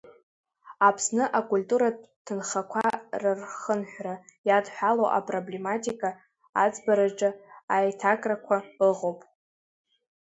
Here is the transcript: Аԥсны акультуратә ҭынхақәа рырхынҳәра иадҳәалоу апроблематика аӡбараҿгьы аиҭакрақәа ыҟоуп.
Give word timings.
Аԥсны 0.87 1.23
акультуратә 1.39 2.05
ҭынхақәа 2.25 2.83
рырхынҳәра 3.21 4.15
иадҳәалоу 4.47 5.09
апроблематика 5.17 6.09
аӡбараҿгьы 6.63 7.29
аиҭакрақәа 7.75 8.55
ыҟоуп. 8.89 9.19